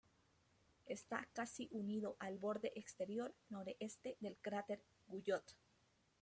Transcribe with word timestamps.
Está 0.87 1.29
casi 1.31 1.67
unido 1.71 2.15
al 2.17 2.39
borde 2.39 2.71
exterior 2.73 3.35
noreste 3.49 4.17
del 4.19 4.35
cráter 4.41 4.83
Guyot. 5.05 5.55